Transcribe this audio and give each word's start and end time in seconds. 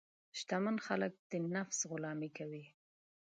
شتمن 0.37 0.77
خلک 0.87 1.13
د 1.29 1.33
نفس 1.55 1.79
غلامي 1.91 2.29
نه 2.31 2.35
کوي. 2.37 2.65